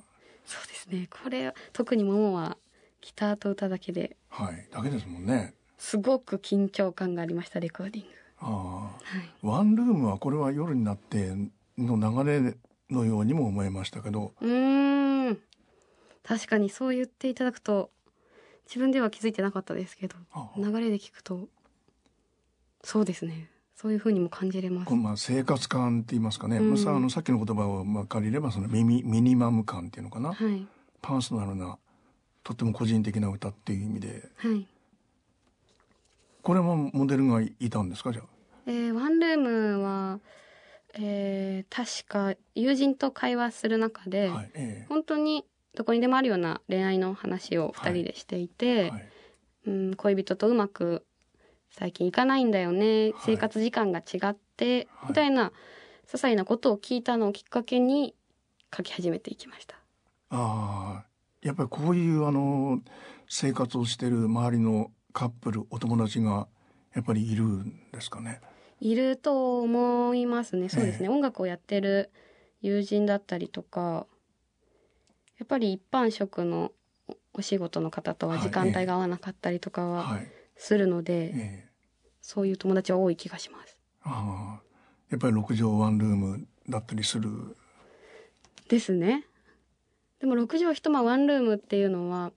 [0.47, 1.09] そうですね。
[1.11, 2.57] これ特に「モモ」は
[3.01, 4.69] ギターと歌だけではい。
[4.71, 5.55] だけですもんね。
[5.79, 11.35] すごく緊張感がありましたレコーディングああ、はい、ワンルームはこれは夜になって
[11.79, 12.57] の流れ
[12.91, 14.33] のようにも思えましたけど。
[14.41, 15.39] うん。
[16.23, 17.91] 確かにそう言っていただくと
[18.67, 20.17] 自分では気づいてなかったですけど
[20.57, 21.49] 流れで聞くと
[22.83, 23.51] そうですね。
[23.75, 24.95] そういうふうにも感じれます。
[24.95, 26.59] まあ生活感って言いますかね。
[26.59, 30.33] うん、さあのさっきの言葉をまあ借りればそのミミミニマム感っていうのかな。
[30.33, 30.67] はい、
[31.03, 31.79] パーソナルな
[32.45, 34.29] とっても個人的な歌っていう意味で。
[34.37, 34.67] はい、
[36.45, 38.13] これもモデルがいたんですか？
[38.13, 38.27] じゃあ。
[38.67, 40.21] えー、ワンルームは
[40.97, 48.91] えー、確か友人と会話する中で、はいえー、本当にどこにでもあるような恋愛の話を2人でしていて、はい。
[48.91, 49.09] はい、
[49.67, 51.05] うん、恋人とうまく
[51.73, 55.51] 最近行かないんだよね、生活時間が違って、みたいな
[56.07, 58.15] 些細なことを聞いたのをきっかけに
[58.77, 59.77] 書き始めていきました。
[60.31, 61.05] ああ
[61.43, 62.81] やっぱりこういうあの
[63.29, 66.49] 生活をしてる周りのカップルお友達が
[66.93, 68.41] やっぱりいるんですかね？
[68.81, 70.69] いると思いますね。
[70.69, 71.09] そうですね。
[71.09, 72.11] 音楽をやってる
[72.61, 74.07] 友人だったりとか、
[75.39, 76.73] やっぱり一般職の
[77.33, 80.19] お仕事の方とは時間帯が合わなかったりとかは
[80.57, 81.69] するので、
[82.21, 83.79] そういう友達は多い気がします。
[84.03, 84.63] ああ、
[85.11, 87.57] やっぱり6畳ワンルームだったりする？
[88.69, 89.25] ですね。
[90.19, 92.33] でも6畳一間ワンルームっていうのは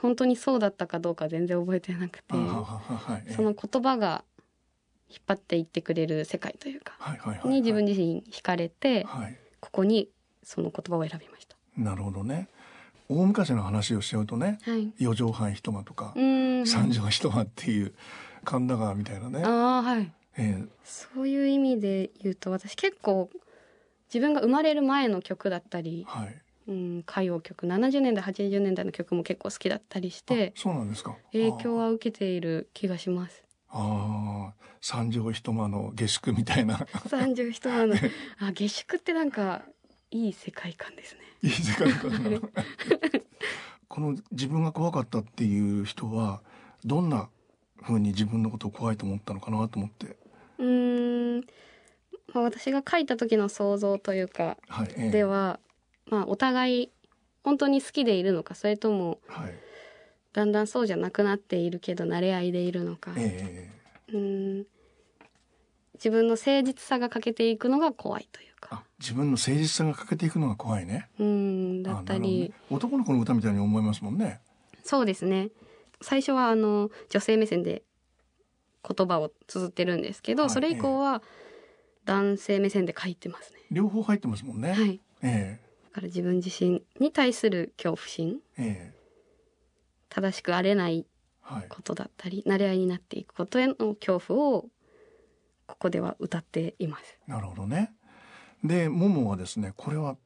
[0.00, 2.34] 本当にそうだったかどうか全然覚えてなくて、
[3.34, 4.24] その言葉が
[5.10, 6.94] 引っ張っていってくれる世界というか、
[7.44, 10.08] に自分自身惹かれて、はい、ここに
[10.42, 11.56] その言葉を選びました。
[11.76, 12.48] なるほどね。
[13.08, 17.92] 大昔の話をしちゃうとね、はい、四畳半一間とか三畳一間っていう
[18.44, 19.42] 神田川みたいなね。
[19.44, 23.28] あはい、えー、そういう意味で言うと私結構
[24.12, 27.66] 自分が生まれる前の曲だったり、はいうん、歌謡曲。
[27.66, 31.16] 70年代80年代の曲も結構好きだったりしてそうなんですか。
[31.32, 33.44] 影響は受けている気がします。
[33.68, 36.86] ああ三畳一間の下宿みたいな。
[37.08, 37.96] 三畳一間の
[38.38, 39.64] あ下宿ってなんか
[40.12, 41.20] いい世界観ですね。
[41.42, 42.40] いい世界観
[43.88, 46.40] この自分が怖かったっていう人は
[46.84, 47.28] どんな
[47.82, 50.16] ふうに自分のことを怖いと思ったのかなと思って。
[50.58, 51.40] うん、
[52.32, 55.58] まあ、私が書いた時の想像というか、はいええ、では、
[56.10, 56.90] まあ、お互い
[57.42, 59.54] 本当に好きでいるのかそれとも、はい、
[60.32, 63.70] だんだんそうじゃなくなっているけど慣れ合いでいるのか、え
[64.12, 64.66] うん。
[65.94, 68.84] 自分の誠実さが欠けていくのが怖いというか。
[68.98, 71.08] 自分の誠実さが欠けていくのが怖いね。
[71.18, 74.40] うんだったり、ね、男の子の歌みたいに思いますもんね。
[74.82, 75.50] そうですね。
[76.00, 77.82] 最初はあの女性目線で
[78.88, 81.22] 言葉を綴ってるんですけど、はい、それ以降は
[82.06, 83.60] 男性目線で書いてますね。
[83.70, 84.72] 両方入ってますもんね。
[84.72, 85.00] はい。
[85.22, 88.94] ええだから自分自身に対する恐怖心、ええ、
[90.08, 91.06] 正しくあれない
[91.68, 94.66] ことだったり、はい、慣れ合いになっていくことへの恐怖を
[95.66, 97.18] ここでは歌っています。
[97.26, 97.92] なるほどね。
[98.62, 100.16] で、ももはですね、これは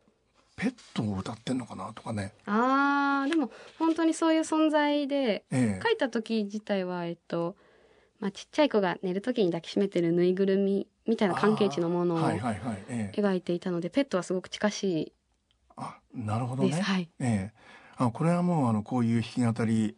[0.57, 2.33] ペットを歌ってんのかなとかね。
[2.47, 7.57] ああ、でも本当にそういう存在で、ええ、書いた時自体はえっと、
[8.21, 12.19] まあちっちゃい子が寝る時に抱きしめてるぬいぐるみみたいな関係値のものを
[13.13, 15.13] 描いていたので、ペットはすごく近しい。
[15.77, 16.81] あ、なるほどね。
[16.81, 17.09] はい。
[17.21, 17.65] ええ。
[17.97, 19.97] あこれはもうあのこういう弾き語り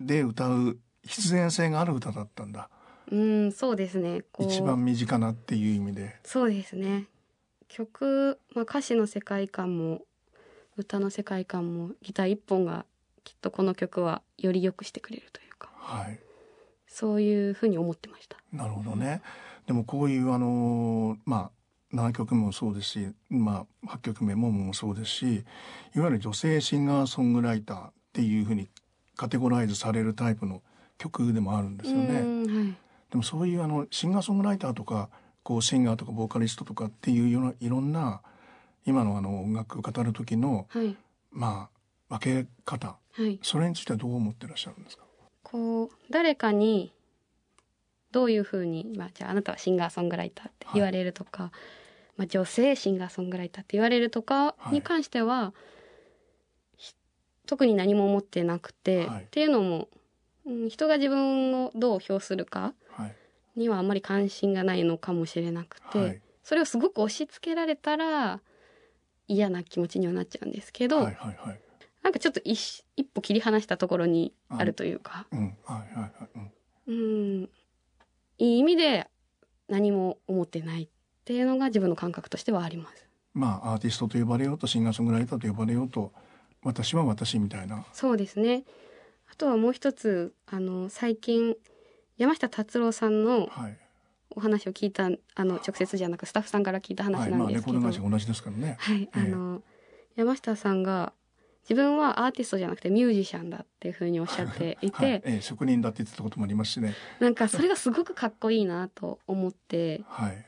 [0.00, 2.68] で歌う必然性がある歌だったんだ。
[3.10, 7.08] うんそうですね一番身近なっていう意味でそうですね
[7.68, 10.02] 曲、まあ、歌詞の世界観も
[10.76, 12.86] 歌の世界観もギター一本が
[13.24, 16.18] きっとこの曲はより良くしてくれるというか、はい、
[16.86, 18.38] そういうふうに思ってました。
[18.52, 19.20] なるほどね。
[19.66, 21.50] でもこういうあのまあ
[21.92, 25.44] 7曲目もそうですし、まあ、8曲目ももそうですし
[25.94, 28.68] いわゆる女性シンガーソングライターっていうふうに
[29.16, 30.62] カテゴライズされるタイプの
[30.98, 32.14] 曲でもあるんですよね。
[32.14, 32.76] はい、
[33.10, 35.10] でもそういうあのシンガーソングライターとか
[35.42, 38.22] こうシンガーとかボーカリストとかっていうようないろんな
[38.86, 40.96] 今のあの音楽を語る時の、はい、
[41.30, 41.68] ま
[42.08, 45.04] あ分け方、はい、それについてはどう思ってらっしゃるんですか？
[45.42, 46.92] こう誰かに
[48.12, 51.52] どういうふうに、まあ、じゃああなたはシンガーソングライターって言われるとか、はい、
[52.22, 55.52] まあ、女性シンガーソングライターって言われるとかに関しては、
[57.46, 59.88] 特に何も思ってなくて、っていうのも、
[60.46, 62.74] うん、人が自分をどう評するか
[63.56, 68.40] にはあんまり関心がないのかもしれなくて、それをすごく押し付けられたら
[69.26, 71.60] 嫌な気持ちにはなっちゃうんですけど、はいはいはい、
[72.04, 75.26] なんかちょっと一一歩切り離したところにあるというか、
[76.86, 77.48] うん、
[78.38, 79.08] いい意味で
[79.68, 80.84] 何も思ってない。
[80.84, 80.88] っ
[81.24, 83.06] ていうのが自分の感覚としてはあります。
[83.34, 86.12] まあアーティストと呼ばれようとシンガーソングライターと呼ばれようと
[86.62, 87.84] 私は私みたいな。
[87.92, 88.64] そうですね。
[89.30, 91.54] あとはもう一つあの最近
[92.18, 93.76] 山下達郎さんの、はい、
[94.30, 98.76] お話を聞いたあの直接じゃなくスタッフさんから聞いた話なんですけど、はいまあ、同じですからね。
[98.78, 99.62] はい、あの
[100.14, 101.12] 山下さんが
[101.62, 106.94] 自分はアーティストじゃなくてミュージシャンだっていうふうにおっしゃっていて、 はい、ええ、職人だって言ってたこともありますしね。
[107.20, 110.44] なんかそれがすごくかっこいいなと思って、はい、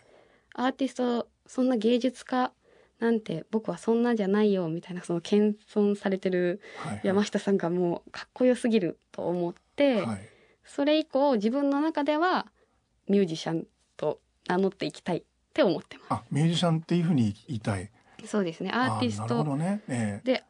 [0.54, 2.52] アーティストそんな芸術家
[3.00, 6.60] なんて僕はそんなじゃないよみたいなその謙遜されてる
[7.02, 10.28] 山下さんがもうかっこよすぎると思って、はい、
[10.64, 12.46] それ以降自分の中では
[13.08, 16.06] ミュージシャンと名乗っていきたいって思ってます。
[16.10, 17.90] あ、ミュージシャンっていうふうに言いたい。
[18.24, 18.70] そうですね。
[18.72, 20.44] アーティストねえー、で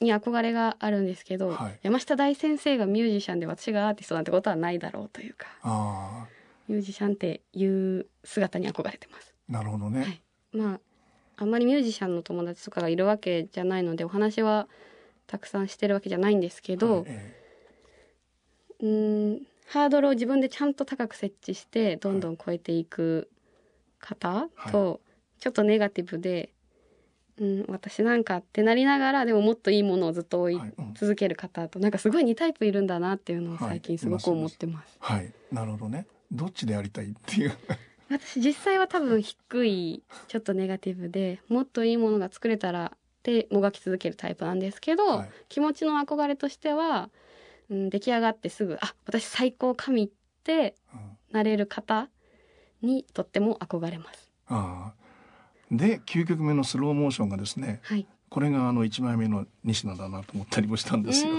[0.00, 6.26] に憧れがあるんですけど、はい、山下大先生がミュージシャンで私がアーティストなんてことはないだろうというか。
[6.68, 9.31] ミュージシャンっていう姿に憧れてます。
[9.52, 10.00] なるほどね。
[10.00, 10.80] はい、まあ
[11.36, 14.68] あんまりミュージシャンの友達とかがいるわけじゃないのでお話は
[15.26, 23.30] たくさんしてるわけじゃないんですけど、はいえー、うんハードルを自分でちゃんと高く設置してどんどん超えていく
[23.98, 25.00] 方と、
[25.38, 26.50] ちょっとネガティブで、
[27.38, 30.60] うん、私なんかってなりながらでももっといいものをずっと追い
[30.94, 34.96] 続ける方と、なんかすごい2タイプいるんだなっていうのを最近すごく思ってます。
[35.00, 36.06] はい、はい、なるほどね。
[36.30, 37.52] どっちでやりたいっていう
[38.12, 47.10] 私実際は多分低いちょっとネガティブでもっといいものが作れたらってもがき続けるタイプなんですけど、はい、気持ちの憧れとしては
[47.72, 50.10] うん、出来上がってすぐあ私最高神っ
[50.44, 50.74] て
[51.30, 52.08] なれる方
[52.82, 54.30] にとっても憧れます。
[54.48, 54.92] あ
[55.70, 61.32] で9曲目のスローモーションがですね、はい、これがあの1枚目の西野だなと思ったりもしたんですよ。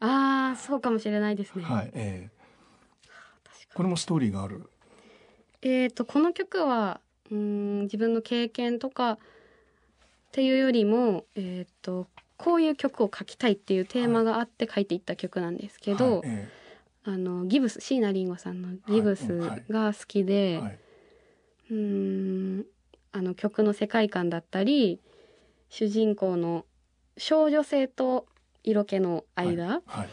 [0.00, 1.64] ああそうかもしれないですね。
[1.64, 4.68] はい、えー、これもストーリーがある。
[5.62, 9.18] えっ、とこの曲はうん自分の経験とかっ
[10.32, 16.48] ていうよりもえっ、ー、とこういう曲を書きたいっていうテーマがあって書いていった曲なんですけど、はいはい
[17.02, 19.38] あのギブス椎名林檎さんのギブス
[19.70, 20.62] が好きで、はい。
[20.64, 20.78] はい、
[21.70, 22.66] うん
[23.12, 25.00] あの曲の世界観だったり
[25.68, 26.64] 主人公の
[27.16, 28.26] 少女性と
[28.62, 30.04] 色気の間、は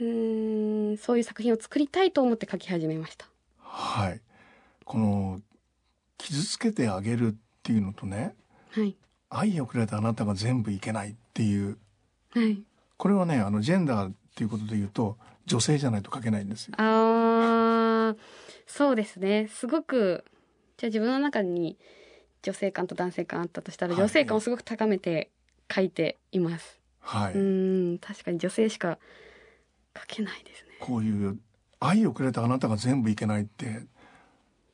[0.00, 3.28] い、うんそういう作品を作りたいと思って書き始めました。
[3.58, 4.20] はい
[4.86, 5.40] この
[6.16, 8.34] 傷つけてあげるっていうのとね、
[8.70, 8.96] はい、
[9.28, 11.76] 愛をくれたあなたが全部いけないっていう、
[12.30, 12.62] はい、
[12.96, 16.74] これはねあのジェンダーっていうことで言うと女性じゃないと書けないんですよ。
[16.78, 18.14] あ
[18.66, 20.24] そうですねすごく
[20.76, 21.76] じゃあ自分の中に
[22.42, 25.30] 女性感と男性感あったとしたら、女性感をすごく高めて
[25.74, 26.78] 書いています。
[27.00, 27.38] はい、う
[27.94, 28.98] ん確かに女性しか
[29.96, 30.76] 書けないですね。
[30.78, 31.38] こういう
[31.80, 33.86] 愛をくれたあなたが全部いけないって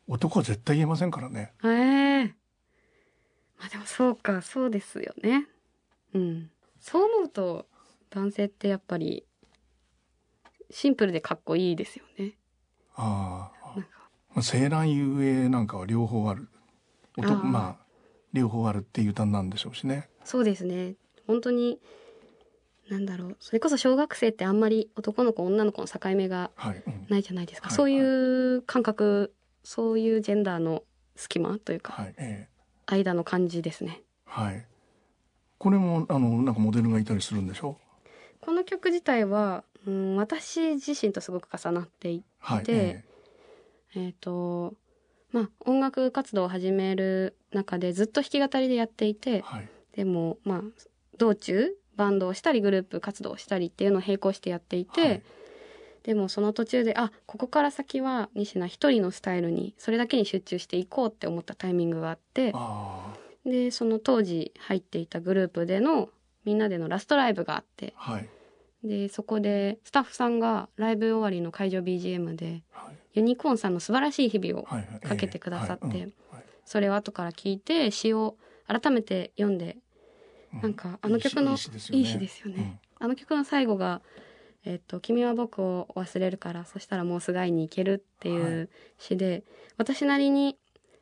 [0.09, 1.53] 男は絶対言えませんからね。
[1.65, 2.23] ええ。
[2.25, 2.33] ー
[3.65, 5.47] あでもそうかそうですよね。
[6.15, 6.51] うん。
[6.81, 7.67] そう思うと
[8.11, 9.25] 男性ってやっぱり
[10.71, 12.33] シンプルでかっこいいですよね。
[12.97, 13.63] ああ。
[14.37, 16.49] 青蘭遊泳なんかは両方ある。
[17.19, 17.85] あまあ
[18.33, 20.09] 両方あるっていう歌なんでしょうしね。
[20.25, 20.95] そうですね。
[21.27, 21.79] 本当に
[22.91, 23.37] なんだろう。
[23.41, 26.51] それこそ小学生ってあんまり男の子女の子の境目が
[27.09, 29.31] ないじゃないですか、はいうん、そういう感覚、はい、
[29.65, 30.83] そういうジェンダーの
[31.17, 32.49] 隙間というか、はいえ
[32.87, 34.03] 間の感じですね。
[34.27, 34.67] はい。
[35.59, 37.77] これもあのなんかモデルがいたりするんでしょ？
[38.41, 43.03] この曲自体は、うん、私自身とすごく重なっていて、はい、え
[43.93, 44.75] っ、ー、えー、と
[45.31, 50.61] まあ音楽活動を始める中でずっと弾き語りでやっていて、はい、でもまあ
[51.19, 55.23] 道中バンドをしたりグループ活動をしたりっていうのを並行してやっていて、はい、
[56.03, 62.53] でもその途中であここから先は仁科一人のスタイルにそれだけに集中していこうって思ったタイミングがあって
[63.45, 66.09] でその当時入っていたグループでの
[66.45, 68.29] みんなでのラストライブがあって、はい、
[68.85, 76.09] でそこでスタッフさんがライブ終わりの会場 BGM で、はい、ユニコーンさんの素晴らしい日々をかけてくださって、
[76.65, 78.37] それを後から聞いて詩を
[78.67, 79.77] 改めて読んで、
[80.55, 84.03] うん、なんかあの曲のいい詩ですよね、うん、あの曲の最後が
[84.65, 89.45] 「えっと、君は僕を忘れるからそしたらもうすがいに行ける」っていう詩で、はい、
[89.79, 90.57] 私なりに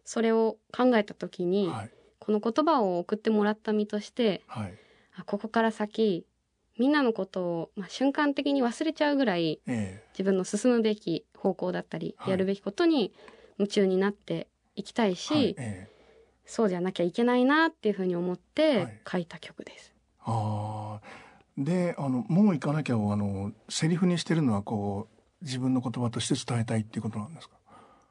[0.05, 4.75] それを考えた時に、はい、この言葉を送ってもらった身として、はい、
[5.17, 6.27] あここから先
[6.79, 13.13] みんなのことを、まあ、瞬間的に忘れちゃうぐらい、え自分の進むべき方向だったり、やるべきことに
[13.59, 15.91] 夢中になっていきたいし、え、
[16.47, 19.93] そうじゃなきゃいけないなっていうふうに思って書いた曲です。
[20.21, 21.01] あ
[21.61, 25.09] であのもう行かなきゃをあのセリフにしてるのはこ
[25.41, 27.55] う自分の言葉として伝えたいっていうことなんですか？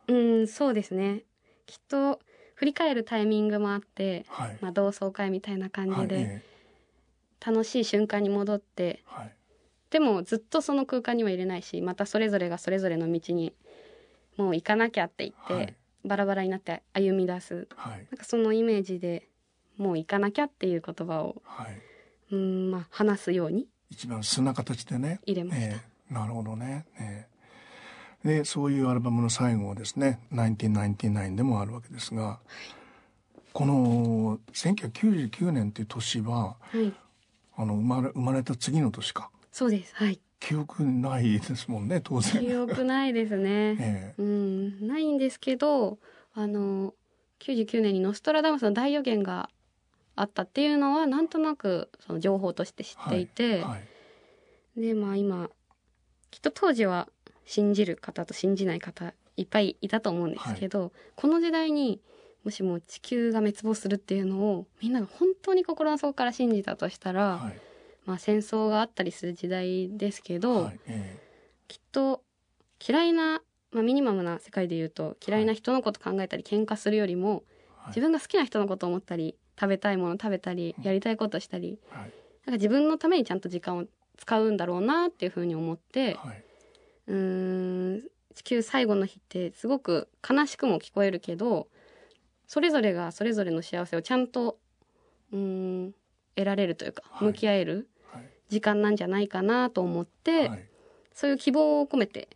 [0.07, 1.23] うんそうですね。
[1.65, 2.19] きっと
[2.55, 6.43] 振り返るタイミングもあって、はい、まあ、同窓会みたいな感じで、はい
[7.41, 9.33] 楽しい瞬間に戻って、はい、
[9.91, 13.53] でもずっとその空間にはいれないしまたそれぞれがそれぞれの道に
[14.35, 15.73] もう行かなきゃって言って、はい、
[16.03, 19.29] バラバラになって歩み出す、はい、なんかそのイメージで
[19.77, 21.81] もう行かなきゃっていう言葉を、はい、
[22.32, 23.67] うんまあ話すように。
[23.89, 25.19] 一番素な形でね。
[25.25, 36.93] 入れました、えー、なるほどね、えー、でそういうアルバムの最後はですね「1999」でもあるわけですが、はい、この1999年っていう年は、はい。
[37.55, 39.30] あの生まれ生まれた次の年か。
[39.51, 39.93] そうです。
[39.93, 40.21] はい。
[40.39, 42.41] 記憶ないですもんね当然。
[42.41, 44.88] 記憶ないですね、 ええ、うん。
[44.88, 45.99] ないんですけど
[46.34, 46.93] あの
[47.39, 49.49] 99年にノストラダムスの大予言が
[50.20, 53.78] あったっていうのはなんとなくその情報として知っていて、はいは
[54.78, 55.49] い、でまあ今
[56.30, 57.07] きっと当時は
[57.45, 62.01] 信じる方と信じない方いっぱいいたと思うんですけど、はい、この時代に
[62.43, 67.59] もしも地球が滅亡するっていうのをみんなが本当に心の底から信じたとしたら、はい、
[68.05, 72.24] まあ、戦争があったりする時代ですけど、はいえー、きっと
[72.86, 73.41] 嫌いな、
[73.72, 77.43] まあ、ミニマムな世界で言うと嫌いな人のこと考えたり喧嘩するよりも、
[77.88, 83.86] 自分が好きな人のことを思ったり食べたいもの食べたりやりたいことしたり、なんか自分のためにちゃんと時間を
[84.18, 86.43] 使うんだろうなっていうふうに思って、はい、
[87.07, 88.03] うん
[88.36, 91.68] 地球最後の日ってすごく悲しくも聞こえるけど
[92.47, 94.57] それぞれがそれぞれの幸せをちゃんと
[95.32, 95.93] うん
[96.36, 97.89] 得られるというか、はい、向き合える
[98.49, 100.66] 時間なんじゃないかなと思って、はい、
[101.14, 102.30] そういう希望を込めて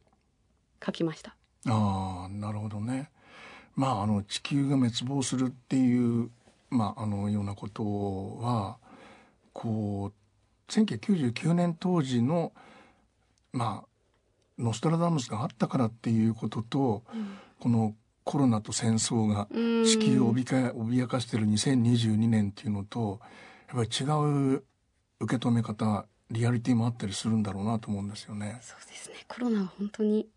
[0.86, 1.36] 書きました。
[1.68, 3.10] ああなるほどね。
[3.76, 6.30] まああの地球が滅亡するっていう
[6.74, 7.84] まああのようなこと
[8.42, 8.78] は
[9.54, 12.52] こう1999年当時の
[13.52, 13.88] まあ
[14.58, 19.48] ノストラダムスがあったからっていうことと、うん、このコロナと戦争が
[19.86, 23.20] 地球を脅かしている2022年っていうのと
[23.74, 24.64] やっぱり違う
[25.20, 28.60] 受け止め方リアリティもあったりするんだろうなと思うんですよね。
[28.62, 29.18] そうですね。
[29.28, 30.28] コロナは本当に、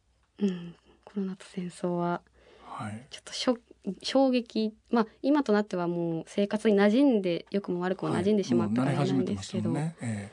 [0.41, 0.75] うん、
[1.05, 2.23] コロナと戦争は
[3.11, 3.57] ちょっとしょ、
[4.03, 9.97] 衝撃まあ今となってはもう生活に馴染んで良くも悪くも馴染んでしまったからなんですけど、はいね。
[10.01, 10.33] え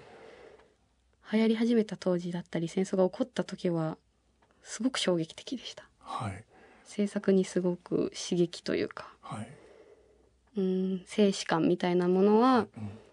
[1.31, 3.97] 流行り始めた当時だったり戦争が起こった時は
[4.61, 5.83] すごく衝撃的でした。
[5.99, 6.43] はい。
[6.85, 9.47] 制作にすごく刺激というか、はい、
[10.57, 12.67] うん静止感みたいなものは、うん、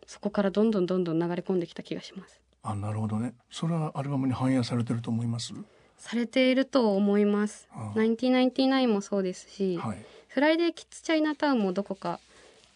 [0.06, 2.40] そこからどんどんどんどん流れ込んできた気がします。
[2.62, 3.32] あなるほどね。
[3.50, 5.54] それはアルバムに反映されてると思います？
[5.96, 7.68] されていると思います。
[7.94, 12.20] ナインティナインティナインもそうですし、はい、フライデーキッズチャイナタウンもどこか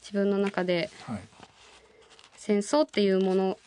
[0.00, 1.20] 自分の中で、はい、
[2.36, 3.58] 戦争っていうもの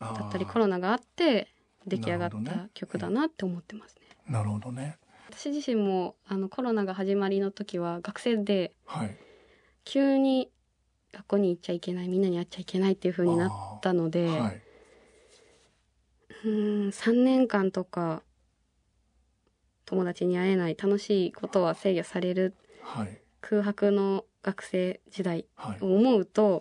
[0.00, 1.48] だったりコロナがあって
[1.86, 4.02] 出来上がった曲だなって思ってますね。
[4.28, 4.96] なるほどね。
[5.28, 9.16] 私自身もあのコロナが始まりの時は学生で、はい、
[9.84, 10.48] 急に
[11.12, 14.62] 学校に行っちゃいけないみんなに会っちゃいけないっていう風になったので、はい、
[16.44, 16.52] うん
[16.90, 18.22] 3年間とか
[19.84, 25.44] 友達に会えない楽しいことは制御される、はい、空白の学生時代
[25.80, 26.58] を思うと、は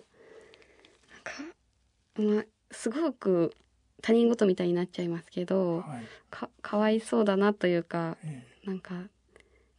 [2.20, 3.56] い、なんか、まあ、すごく
[4.02, 8.96] 他人事みたいになっちゃいますけど、はい、かかわいそうだなというか、えなんか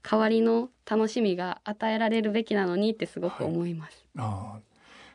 [0.03, 4.07] 代わりの楽しみが与えられるべきなのにってすごく思います。
[4.15, 4.61] はい、あ。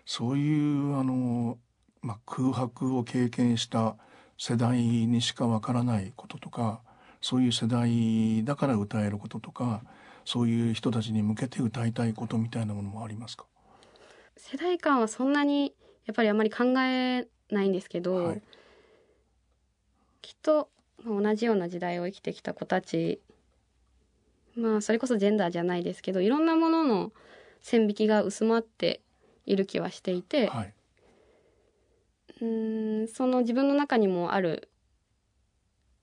[0.05, 1.57] そういうあの、
[2.01, 3.97] まあ、空白を経験した
[4.38, 6.81] 世代にしかわからないこととか
[7.21, 9.81] そういう世代だから歌えることとか
[10.28, 13.45] そういう人たちに向けて歌いたいことみたいなものもありますか？
[14.36, 15.73] 世代間はそんなに
[16.05, 18.41] やっぱりあまり考えないんですけど、はい、
[20.21, 20.67] きっと
[21.05, 23.21] 同じような時代を生きてきた子たち
[24.57, 27.13] まあそれこそジェンダーじゃないですけどいろんなものの
[27.61, 28.99] 線引きが薄まって
[29.45, 30.73] いる気はしていて、はい、
[32.41, 34.67] うんその自分の中にもある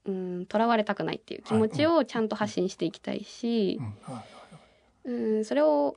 [0.07, 3.81] うん囚われたくないっていう気持ちをちゃんと発信していきたいし、
[5.05, 5.97] うんそれを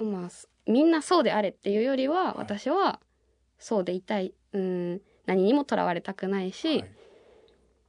[0.00, 0.28] まあ
[0.66, 3.00] みんなそうであれっていうよりは、私は
[3.58, 6.90] そうでいたいうん何にもとらわれたくないし、はい、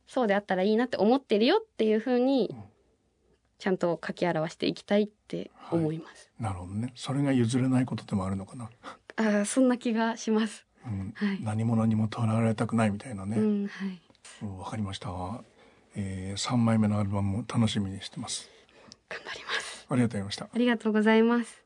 [0.08, 2.56] そうであったらいいなって思ってるよっていうふうに、
[3.58, 6.32] ちゃんと書き表していきたいって思います。
[6.40, 6.92] はい、なるほどね。
[6.96, 8.70] それが譲れないことでもあるのかな。
[9.18, 10.66] ああ、そんな気がします。
[10.86, 13.38] うん、はい、何者にもとらわれたくないみたいなね。
[13.38, 14.02] うん、はい。
[14.58, 15.10] わかりました。
[15.96, 18.50] えー、三枚目のアルバムも楽しみにしてます。
[19.10, 19.86] 頑張ります。
[19.90, 20.46] ありがとうございました。
[20.46, 21.61] ありがとうございます。